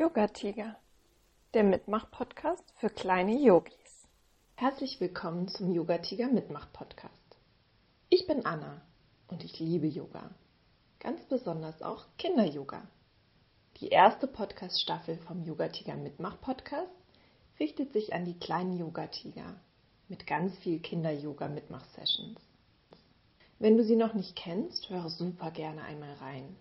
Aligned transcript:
Yoga 0.00 0.28
Tiger, 0.28 0.76
der 1.54 1.64
Mitmach-Podcast 1.64 2.62
für 2.76 2.88
kleine 2.88 3.36
Yogis. 3.36 4.06
Herzlich 4.54 5.00
willkommen 5.00 5.48
zum 5.48 5.72
Yoga 5.72 5.98
Tiger 5.98 6.28
Mitmach-Podcast. 6.28 7.36
Ich 8.08 8.28
bin 8.28 8.46
Anna 8.46 8.80
und 9.26 9.42
ich 9.42 9.58
liebe 9.58 9.88
Yoga. 9.88 10.30
Ganz 11.00 11.24
besonders 11.24 11.82
auch 11.82 12.04
Kinder-Yoga. 12.16 12.86
Die 13.78 13.88
erste 13.88 14.28
Podcast-Staffel 14.28 15.18
vom 15.18 15.42
Yoga 15.42 15.66
Tiger 15.66 15.96
Mitmach-Podcast 15.96 16.94
richtet 17.58 17.92
sich 17.92 18.12
an 18.12 18.24
die 18.24 18.38
kleinen 18.38 18.78
Yoga-Tiger 18.78 19.56
mit 20.06 20.28
ganz 20.28 20.56
viel 20.58 20.78
Kinder-Yoga-Mitmach-Sessions. 20.78 22.40
Wenn 23.58 23.76
du 23.76 23.82
sie 23.82 23.96
noch 23.96 24.14
nicht 24.14 24.36
kennst, 24.36 24.90
höre 24.90 25.10
super 25.10 25.50
gerne 25.50 25.82
einmal 25.82 26.14
rein. 26.20 26.54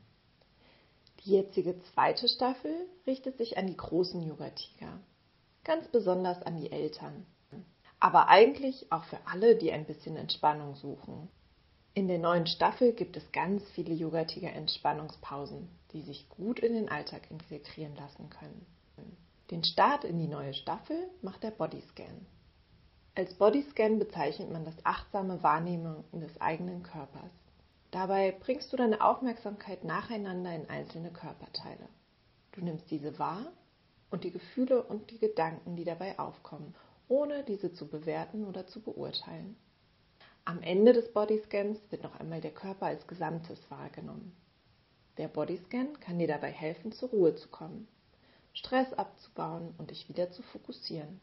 Die 1.27 1.33
jetzige 1.33 1.77
zweite 1.93 2.29
Staffel 2.29 2.73
richtet 3.05 3.37
sich 3.37 3.57
an 3.57 3.67
die 3.67 3.75
großen 3.75 4.25
Yogatiger, 4.25 4.97
ganz 5.65 5.85
besonders 5.89 6.41
an 6.43 6.55
die 6.55 6.71
Eltern, 6.71 7.25
aber 7.99 8.29
eigentlich 8.29 8.89
auch 8.93 9.03
für 9.03 9.17
alle, 9.25 9.57
die 9.57 9.73
ein 9.73 9.83
bisschen 9.83 10.15
Entspannung 10.15 10.75
suchen. 10.75 11.27
In 11.93 12.07
der 12.07 12.19
neuen 12.19 12.47
Staffel 12.47 12.93
gibt 12.93 13.17
es 13.17 13.29
ganz 13.33 13.61
viele 13.71 13.93
Yogatiger 13.93 14.53
Entspannungspausen, 14.53 15.67
die 15.91 16.01
sich 16.01 16.29
gut 16.29 16.59
in 16.59 16.71
den 16.71 16.87
Alltag 16.87 17.29
integrieren 17.29 17.97
lassen 17.97 18.29
können. 18.29 18.65
Den 19.51 19.65
Start 19.65 20.05
in 20.05 20.19
die 20.19 20.29
neue 20.29 20.53
Staffel 20.53 21.09
macht 21.21 21.43
der 21.43 21.51
Bodyscan. 21.51 22.25
Als 23.15 23.33
Bodyscan 23.33 23.99
bezeichnet 23.99 24.49
man 24.49 24.63
das 24.63 24.77
achtsame 24.85 25.43
Wahrnehmen 25.43 26.05
des 26.13 26.39
eigenen 26.39 26.83
Körpers. 26.83 27.31
Dabei 27.97 28.31
bringst 28.31 28.71
du 28.71 28.77
deine 28.77 29.01
Aufmerksamkeit 29.01 29.83
nacheinander 29.83 30.53
in 30.53 30.69
einzelne 30.69 31.09
Körperteile. 31.09 31.89
Du 32.51 32.61
nimmst 32.61 32.91
diese 32.91 33.17
wahr 33.17 33.51
und 34.11 34.23
die 34.23 34.29
Gefühle 34.29 34.83
und 34.83 35.09
die 35.09 35.17
Gedanken, 35.17 35.75
die 35.75 35.83
dabei 35.83 36.19
aufkommen, 36.19 36.75
ohne 37.07 37.43
diese 37.43 37.73
zu 37.73 37.87
bewerten 37.87 38.45
oder 38.45 38.67
zu 38.67 38.81
beurteilen. 38.81 39.57
Am 40.45 40.61
Ende 40.61 40.93
des 40.93 41.11
Bodyscans 41.11 41.79
wird 41.89 42.03
noch 42.03 42.19
einmal 42.19 42.39
der 42.39 42.53
Körper 42.53 42.85
als 42.85 43.07
Gesamtes 43.07 43.59
wahrgenommen. 43.71 44.37
Der 45.17 45.27
Bodyscan 45.27 45.99
kann 45.99 46.19
dir 46.19 46.27
dabei 46.27 46.51
helfen, 46.51 46.91
zur 46.91 47.09
Ruhe 47.09 47.33
zu 47.33 47.47
kommen, 47.47 47.87
Stress 48.53 48.93
abzubauen 48.93 49.73
und 49.79 49.89
dich 49.89 50.07
wieder 50.07 50.29
zu 50.29 50.43
fokussieren. 50.43 51.19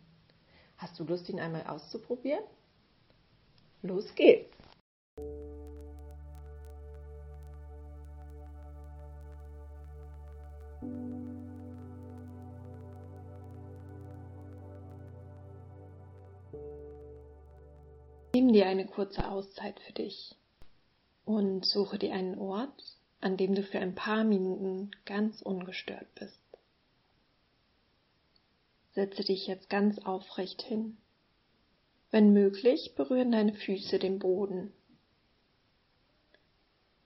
Hast 0.79 0.99
du 0.99 1.05
Lust, 1.05 1.29
ihn 1.29 1.39
einmal 1.39 1.69
auszuprobieren? 1.69 2.43
Los 3.83 4.13
geht's! 4.17 4.51
Nimm 18.35 18.53
dir 18.53 18.67
eine 18.67 18.85
kurze 18.85 19.29
Auszeit 19.29 19.79
für 19.79 19.93
dich 19.93 20.35
und 21.25 21.65
suche 21.65 21.99
dir 22.01 22.13
einen 22.13 22.37
Ort, 22.37 22.83
an 23.21 23.37
dem 23.37 23.55
du 23.55 23.63
für 23.63 23.79
ein 23.79 23.95
paar 23.95 24.25
Minuten 24.25 24.91
ganz 25.05 25.41
ungestört 25.41 26.13
bist. 26.17 26.41
Setze 28.91 29.23
dich 29.23 29.47
jetzt 29.47 29.71
ganz 29.71 30.01
aufrecht 30.01 30.63
hin. 30.63 30.97
Wenn 32.11 32.33
möglich, 32.33 32.97
berühren 32.97 33.31
deine 33.31 33.55
Füße 33.55 34.01
den 34.01 34.19
Boden. 34.19 34.73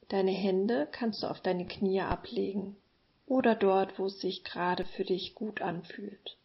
Deine 0.08 0.32
Hände 0.32 0.88
kannst 0.90 1.22
du 1.22 1.26
auf 1.26 1.42
deine 1.42 1.66
Knie 1.66 2.00
ablegen 2.00 2.74
oder 3.28 3.54
dort, 3.54 3.98
wo 3.98 4.06
es 4.06 4.20
sich 4.20 4.42
gerade 4.42 4.84
für 4.84 5.04
dich 5.04 5.34
gut 5.34 5.60
anfühlt. 5.60 6.36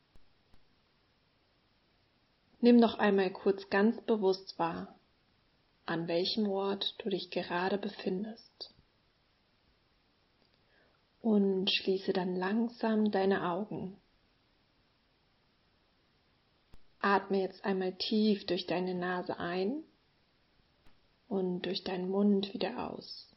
Nimm 2.60 2.78
noch 2.78 3.00
einmal 3.00 3.32
kurz 3.32 3.70
ganz 3.70 4.00
bewusst 4.02 4.60
wahr, 4.60 4.96
an 5.86 6.08
welchem 6.08 6.48
Ort 6.48 6.96
du 7.00 7.10
dich 7.10 7.30
gerade 7.30 7.78
befindest. 7.78 8.74
Und 11.22 11.72
schließe 11.72 12.12
dann 12.12 12.36
langsam 12.36 13.12
deine 13.12 13.50
Augen. 13.50 13.98
Atme 17.00 17.42
jetzt 17.42 17.64
einmal 17.64 17.94
tief 17.94 18.46
durch 18.46 18.66
deine 18.66 18.94
Nase 18.96 19.40
ein 19.40 19.84
und 21.28 21.62
durch 21.64 21.84
deinen 21.84 22.10
Mund 22.10 22.54
wieder 22.54 22.90
aus. 22.90 23.33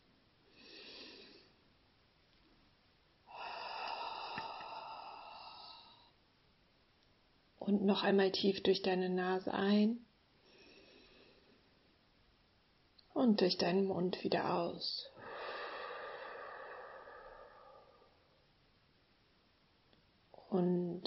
Und 7.66 7.84
noch 7.84 8.04
einmal 8.04 8.30
tief 8.30 8.62
durch 8.62 8.82
deine 8.82 9.08
Nase 9.08 9.52
ein 9.52 9.98
und 13.12 13.40
durch 13.40 13.58
deinen 13.58 13.86
Mund 13.86 14.22
wieder 14.22 14.54
aus. 14.54 15.10
Und 20.48 21.02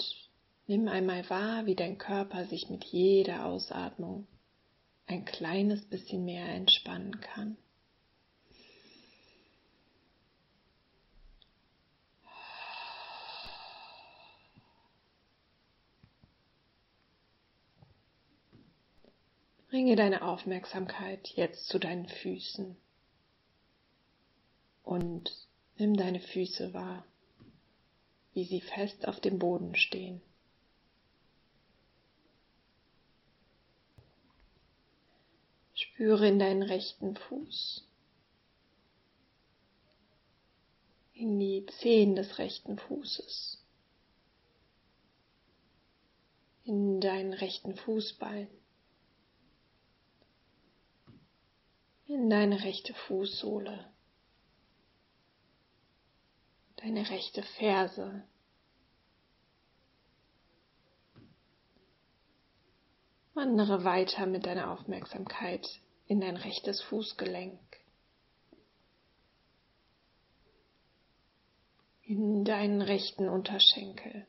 nimm 0.66 0.86
einmal 0.88 1.28
wahr, 1.30 1.64
wie 1.64 1.74
dein 1.74 1.96
Körper 1.96 2.44
sich 2.44 2.68
mit 2.68 2.84
jeder 2.84 3.46
Ausatmung 3.46 4.26
ein 5.06 5.24
kleines 5.24 5.84
bisschen 5.86 6.24
mehr 6.26 6.46
entspannen 6.46 7.20
kann. 7.20 7.56
Bringe 19.80 19.96
deine 19.96 20.20
Aufmerksamkeit 20.20 21.28
jetzt 21.36 21.68
zu 21.68 21.78
deinen 21.78 22.06
Füßen 22.06 22.76
und 24.84 25.48
nimm 25.78 25.96
deine 25.96 26.20
Füße 26.20 26.74
wahr, 26.74 27.06
wie 28.34 28.44
sie 28.44 28.60
fest 28.60 29.08
auf 29.08 29.20
dem 29.20 29.38
Boden 29.38 29.74
stehen. 29.74 30.20
Spüre 35.72 36.28
in 36.28 36.38
deinen 36.38 36.62
rechten 36.62 37.16
Fuß, 37.16 37.88
in 41.14 41.40
die 41.40 41.64
Zehen 41.80 42.16
des 42.16 42.36
rechten 42.36 42.76
Fußes, 42.76 43.64
in 46.64 47.00
deinen 47.00 47.32
rechten 47.32 47.74
Fußballen. 47.76 48.60
In 52.20 52.28
deine 52.28 52.62
rechte 52.62 52.92
Fußsohle, 52.92 53.90
deine 56.76 57.08
rechte 57.08 57.42
Ferse, 57.58 58.24
Wandere 63.32 63.84
weiter 63.84 64.26
mit 64.26 64.44
deiner 64.44 64.70
Aufmerksamkeit 64.70 65.66
in 66.08 66.20
dein 66.20 66.36
rechtes 66.36 66.82
Fußgelenk, 66.82 67.58
in 72.02 72.44
deinen 72.44 72.82
rechten 72.82 73.30
Unterschenkel, 73.30 74.26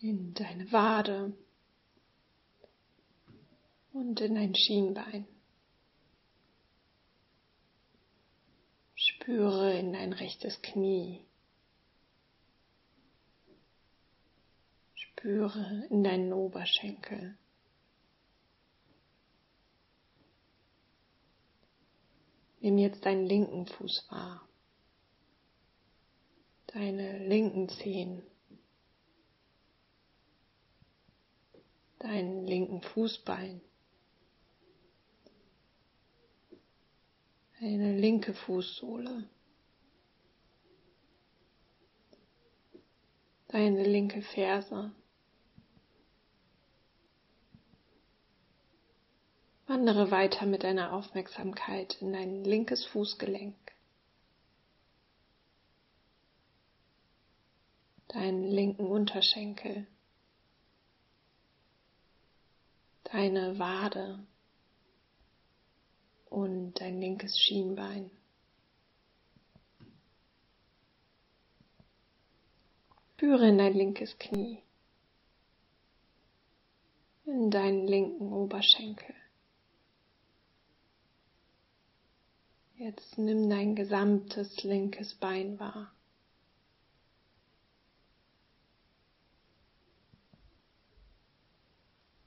in 0.00 0.34
deine 0.34 0.70
Wade, 0.72 1.32
und 3.92 4.20
in 4.20 4.34
dein 4.34 4.54
Schienbein. 4.54 5.26
Spüre 8.94 9.78
in 9.78 9.92
dein 9.92 10.12
rechtes 10.12 10.60
Knie. 10.62 11.24
Spüre 14.94 15.86
in 15.90 16.04
deinen 16.04 16.32
Oberschenkel. 16.32 17.36
Nimm 22.60 22.76
jetzt 22.76 23.06
deinen 23.06 23.24
linken 23.24 23.66
Fuß 23.66 24.06
wahr, 24.10 24.46
deine 26.66 27.26
linken 27.26 27.70
Zehen, 27.70 28.22
deinen 31.98 32.46
linken 32.46 32.82
Fußbein. 32.82 33.62
Eine 37.60 37.94
linke 37.94 38.32
Fußsohle, 38.32 39.28
deine 43.48 43.84
linke 43.84 44.22
Ferse. 44.22 44.92
Wandere 49.66 50.10
weiter 50.10 50.46
mit 50.46 50.64
deiner 50.64 50.92
Aufmerksamkeit 50.92 52.00
in 52.00 52.12
dein 52.12 52.44
linkes 52.44 52.86
Fußgelenk, 52.86 53.54
deinen 58.08 58.44
linken 58.44 58.86
Unterschenkel, 58.86 59.86
deine 63.04 63.58
Wade 63.58 64.26
und 66.30 66.80
dein 66.80 67.00
linkes 67.00 67.38
Schienbein. 67.38 68.10
Spüre 73.14 73.48
in 73.48 73.58
dein 73.58 73.74
linkes 73.74 74.16
Knie, 74.18 74.62
in 77.26 77.50
deinen 77.50 77.86
linken 77.86 78.32
Oberschenkel. 78.32 79.14
Jetzt 82.78 83.18
nimm 83.18 83.50
dein 83.50 83.76
gesamtes 83.76 84.62
linkes 84.62 85.14
Bein 85.16 85.60
wahr. 85.60 85.92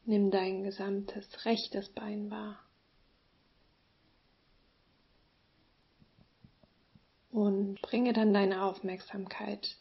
Nimm 0.06 0.30
dein 0.30 0.64
gesamtes 0.64 1.44
rechtes 1.46 1.90
Bein 1.90 2.30
wahr. 2.30 2.60
Und 7.34 7.82
bringe 7.82 8.14
dann 8.14 8.32
deine 8.32 8.62
Aufmerksamkeit 8.62 9.76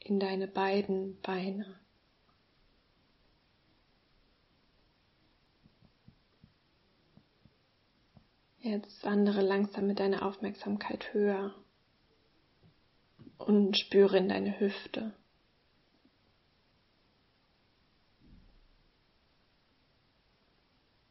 in 0.00 0.18
deine 0.18 0.48
beiden 0.48 1.20
Beine. 1.20 1.78
Jetzt 8.58 9.04
wandere 9.04 9.40
langsam 9.40 9.86
mit 9.86 10.00
deiner 10.00 10.26
Aufmerksamkeit 10.26 11.14
höher 11.14 11.54
und 13.38 13.78
spüre 13.78 14.18
in 14.18 14.28
deine 14.28 14.58
Hüfte. 14.58 15.14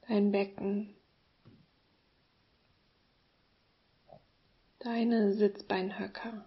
Dein 0.09 0.33
Becken, 0.33 0.93
deine 4.85 5.33
Sitzbeinhöcker. 5.33 6.45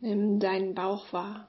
Nimm 0.00 0.38
deinen 0.38 0.74
Bauch 0.74 1.12
wahr 1.14 1.48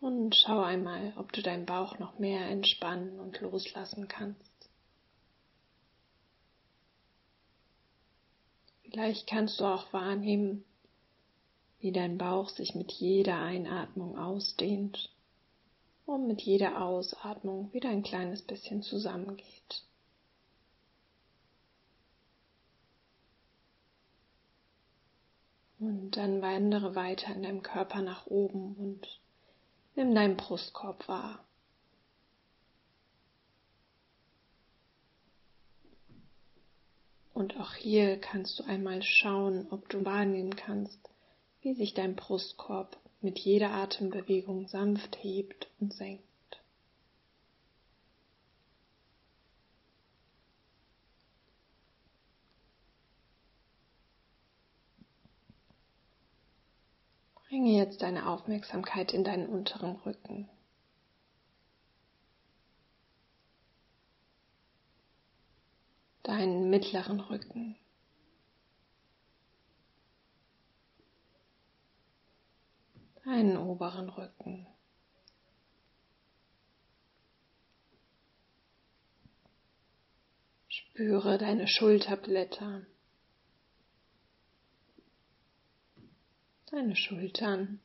und 0.00 0.36
schau 0.36 0.60
einmal, 0.60 1.14
ob 1.16 1.32
du 1.32 1.40
deinen 1.40 1.64
Bauch 1.64 1.98
noch 1.98 2.18
mehr 2.18 2.46
entspannen 2.50 3.18
und 3.18 3.40
loslassen 3.40 4.06
kannst. 4.06 4.52
Vielleicht 8.82 9.26
kannst 9.26 9.60
du 9.60 9.64
auch 9.64 9.92
wahrnehmen, 9.94 10.64
wie 11.78 11.92
dein 11.92 12.18
Bauch 12.18 12.50
sich 12.50 12.74
mit 12.74 12.92
jeder 12.92 13.40
Einatmung 13.40 14.18
ausdehnt 14.18 15.15
und 16.06 16.28
mit 16.28 16.40
jeder 16.42 16.80
Ausatmung 16.82 17.72
wieder 17.72 17.90
ein 17.90 18.04
kleines 18.04 18.42
bisschen 18.42 18.82
zusammengeht. 18.82 19.84
Und 25.78 26.16
dann 26.16 26.40
wandere 26.40 26.94
weiter 26.94 27.34
in 27.34 27.42
deinem 27.42 27.62
Körper 27.62 28.00
nach 28.00 28.26
oben 28.26 28.76
und 28.76 29.20
nimm 29.94 30.14
deinen 30.14 30.36
Brustkorb 30.36 31.06
wahr. 31.06 31.44
Und 37.34 37.60
auch 37.60 37.74
hier 37.74 38.18
kannst 38.18 38.58
du 38.58 38.64
einmal 38.64 39.02
schauen, 39.02 39.66
ob 39.70 39.90
du 39.90 40.06
wahrnehmen 40.06 40.56
kannst, 40.56 41.10
wie 41.60 41.74
sich 41.74 41.92
dein 41.92 42.16
Brustkorb 42.16 42.96
mit 43.26 43.40
jeder 43.40 43.72
Atembewegung 43.72 44.68
sanft 44.68 45.16
hebt 45.20 45.68
und 45.80 45.92
senkt. 45.92 46.22
Bringe 57.48 57.76
jetzt 57.76 58.00
deine 58.00 58.28
Aufmerksamkeit 58.28 59.12
in 59.12 59.24
deinen 59.24 59.48
unteren 59.48 59.96
Rücken. 59.96 60.48
Deinen 66.22 66.70
mittleren 66.70 67.18
Rücken. 67.18 67.74
Deinen 73.26 73.58
oberen 73.58 74.08
Rücken. 74.08 74.66
Spüre 80.68 81.36
deine 81.36 81.68
Schulterblätter. 81.68 82.86
deine 86.76 86.96
Schultern. 86.96 87.80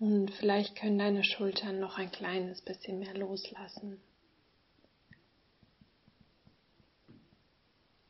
Und 0.00 0.32
vielleicht 0.32 0.74
können 0.74 0.98
deine 0.98 1.22
Schultern 1.22 1.78
noch 1.78 1.96
ein 1.96 2.10
kleines 2.10 2.60
bisschen 2.62 2.98
mehr 2.98 3.14
loslassen. 3.14 4.00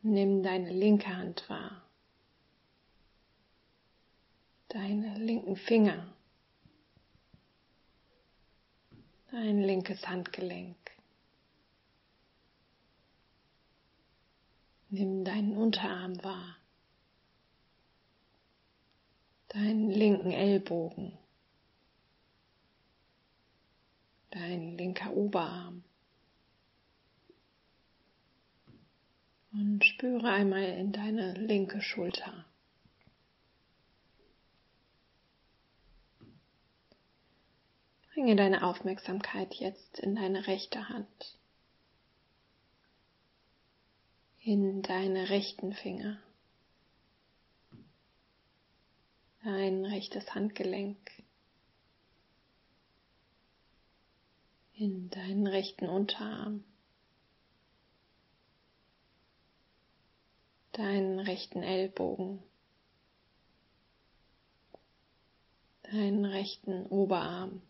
Nimm 0.04 0.42
deine 0.42 0.72
linke 0.72 1.16
Hand 1.16 1.48
wahr, 1.48 1.80
deine 4.66 5.16
linken 5.18 5.54
Finger, 5.54 6.12
dein 9.30 9.62
linkes 9.62 10.08
Handgelenk. 10.08 10.76
Nimm 14.90 15.24
deinen 15.24 15.56
Unterarm 15.56 16.22
wahr, 16.24 16.56
deinen 19.48 19.88
linken 19.88 20.32
Ellbogen, 20.32 21.16
dein 24.30 24.76
linker 24.76 25.12
Oberarm. 25.12 25.84
Und 29.52 29.84
spüre 29.84 30.30
einmal 30.30 30.64
in 30.64 30.92
deine 30.92 31.34
linke 31.34 31.82
Schulter. 31.82 32.46
Bringe 38.14 38.36
deine 38.36 38.62
Aufmerksamkeit 38.62 39.54
jetzt 39.54 39.98
in 39.98 40.16
deine 40.16 40.46
rechte 40.46 40.88
Hand. 40.88 41.38
In 44.44 44.82
deine 44.82 45.30
rechten 45.30 45.72
Finger, 45.72 46.18
dein 49.44 49.84
rechtes 49.84 50.34
Handgelenk, 50.34 50.98
in 54.74 55.10
deinen 55.10 55.46
rechten 55.46 55.88
Unterarm, 55.88 56.64
deinen 60.72 61.20
rechten 61.20 61.62
Ellbogen, 61.62 62.42
deinen 65.82 66.24
rechten 66.24 66.86
Oberarm 66.86 67.62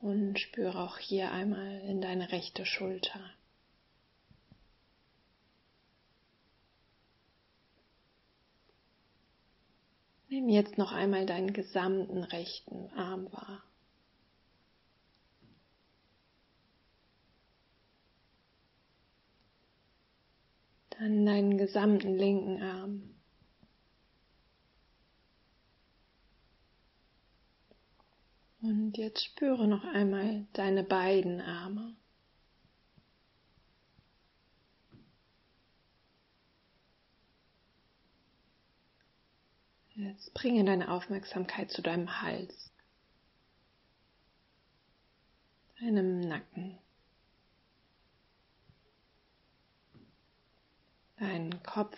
und 0.00 0.38
spüre 0.38 0.80
auch 0.80 0.98
hier 0.98 1.30
einmal 1.30 1.80
in 1.82 2.00
deine 2.00 2.32
rechte 2.32 2.66
Schulter. 2.66 3.20
Nimm 10.28 10.48
jetzt 10.48 10.78
noch 10.78 10.92
einmal 10.92 11.26
deinen 11.26 11.52
gesamten 11.52 12.24
rechten 12.24 12.88
Arm 12.96 13.30
wahr. 13.32 13.62
Dann 21.02 21.26
deinen 21.26 21.58
gesamten 21.58 22.16
linken 22.16 22.62
Arm. 22.62 23.02
Und 28.60 28.96
jetzt 28.96 29.24
spüre 29.24 29.66
noch 29.66 29.82
einmal 29.82 30.46
deine 30.52 30.84
beiden 30.84 31.40
Arme. 31.40 31.96
Jetzt 39.96 40.32
bringe 40.34 40.64
deine 40.64 40.88
Aufmerksamkeit 40.88 41.72
zu 41.72 41.82
deinem 41.82 42.22
Hals. 42.22 42.70
deinem 45.80 46.20
Nacken, 46.20 46.78
deinen 51.22 51.62
Kopf, 51.62 51.96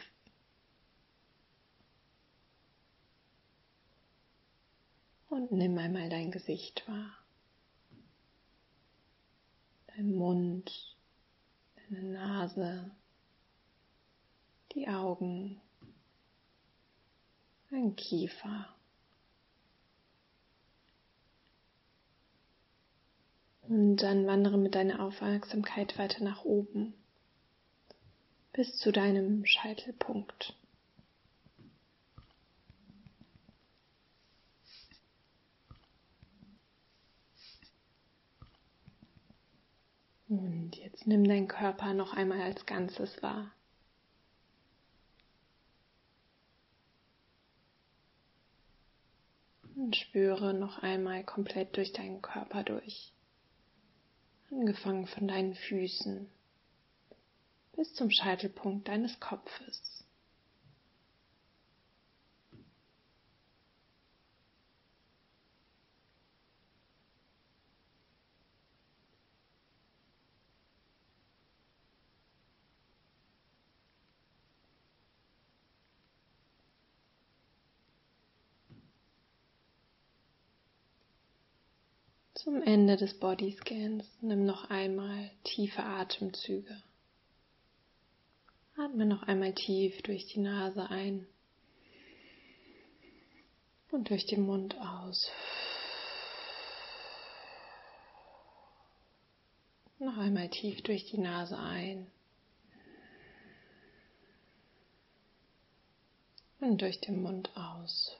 und 5.30 5.50
nimm 5.50 5.78
einmal 5.78 6.10
dein 6.10 6.30
Gesicht 6.30 6.86
wahr, 6.86 7.16
dein 9.86 10.14
Mund, 10.14 10.96
deine 11.76 12.02
Nase, 12.02 12.90
die 14.72 14.86
Augen, 14.88 15.60
dein 17.70 17.96
Kiefer. 17.96 18.68
Und 23.62 23.96
dann 23.96 24.26
wandere 24.26 24.58
mit 24.58 24.74
deiner 24.74 25.00
Aufmerksamkeit 25.00 25.96
weiter 25.96 26.22
nach 26.22 26.44
oben 26.44 26.92
bis 28.54 28.78
zu 28.78 28.92
deinem 28.92 29.44
Scheitelpunkt. 29.44 30.56
Und 40.28 40.76
jetzt 40.76 41.06
nimm 41.06 41.24
deinen 41.24 41.48
Körper 41.48 41.94
noch 41.94 42.14
einmal 42.14 42.40
als 42.40 42.64
Ganzes 42.64 43.20
wahr. 43.22 43.50
Und 49.74 49.96
spüre 49.96 50.54
noch 50.54 50.78
einmal 50.78 51.24
komplett 51.24 51.76
durch 51.76 51.92
deinen 51.92 52.22
Körper 52.22 52.62
durch 52.62 53.12
angefangen 54.50 55.08
von 55.08 55.26
deinen 55.26 55.54
Füßen 55.54 56.28
bis 57.76 57.94
zum 57.94 58.10
Scheitelpunkt 58.10 58.88
deines 58.88 59.20
Kopfes. 59.20 60.04
Zum 82.34 82.62
Ende 82.62 82.96
des 82.96 83.14
Bodyscans 83.14 84.04
nimm 84.20 84.44
noch 84.44 84.68
einmal 84.68 85.30
tiefe 85.44 85.82
Atemzüge. 85.82 86.82
Atme 88.76 89.06
noch 89.06 89.22
einmal 89.22 89.54
tief 89.54 90.02
durch 90.02 90.26
die 90.26 90.40
Nase 90.40 90.90
ein 90.90 91.28
und 93.92 94.10
durch 94.10 94.26
den 94.26 94.44
Mund 94.44 94.76
aus. 94.80 95.30
Noch 100.00 100.18
einmal 100.18 100.48
tief 100.48 100.82
durch 100.82 101.04
die 101.04 101.18
Nase 101.18 101.56
ein 101.56 102.10
und 106.58 106.82
durch 106.82 107.00
den 107.00 107.22
Mund 107.22 107.56
aus. 107.56 108.16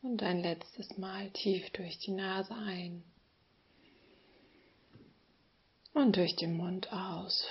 Und 0.00 0.22
ein 0.22 0.42
letztes 0.42 0.96
Mal 0.96 1.30
tief 1.30 1.68
durch 1.70 1.98
die 1.98 2.12
Nase 2.12 2.54
ein 2.54 3.02
und 5.94 6.16
durch 6.16 6.36
den 6.36 6.56
Mund 6.56 6.92
aus. 6.92 7.46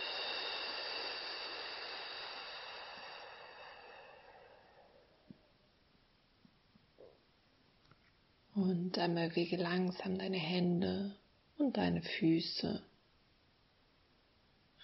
Und 8.53 8.97
dann 8.97 9.15
bewege 9.15 9.57
langsam 9.57 10.19
deine 10.19 10.37
Hände 10.37 11.15
und 11.57 11.77
deine 11.77 12.03
Füße. 12.03 12.83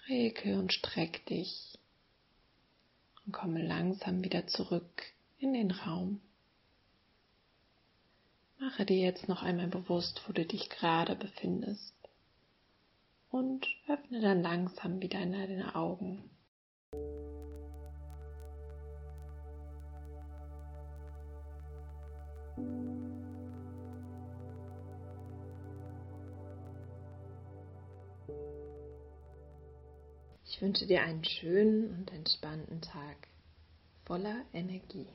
Rege 0.08 0.58
und 0.58 0.72
streck 0.72 1.24
dich 1.26 1.78
und 3.24 3.32
komme 3.32 3.64
langsam 3.64 4.24
wieder 4.24 4.48
zurück 4.48 5.04
in 5.38 5.52
den 5.52 5.70
Raum. 5.70 6.20
Mache 8.58 8.84
dir 8.84 8.98
jetzt 8.98 9.28
noch 9.28 9.42
einmal 9.42 9.68
bewusst, 9.68 10.22
wo 10.26 10.32
du 10.32 10.44
dich 10.44 10.68
gerade 10.68 11.14
befindest 11.14 11.94
und 13.30 13.66
öffne 13.88 14.20
dann 14.20 14.42
langsam 14.42 15.00
wieder 15.00 15.18
deine 15.20 15.74
Augen. 15.74 16.30
Ich 30.44 30.60
wünsche 30.60 30.86
dir 30.86 31.02
einen 31.02 31.24
schönen 31.24 31.94
und 31.94 32.12
entspannten 32.12 32.82
Tag 32.82 33.28
voller 34.04 34.44
Energie. 34.52 35.06